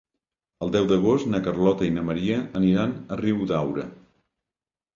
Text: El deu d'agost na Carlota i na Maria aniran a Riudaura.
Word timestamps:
El 0.67 0.71
deu 0.75 0.87
d'agost 0.91 1.29
na 1.33 1.41
Carlota 1.49 1.85
i 1.89 1.93
na 1.99 2.07
Maria 2.09 2.39
aniran 2.63 2.99
a 3.17 3.21
Riudaura. 3.23 3.89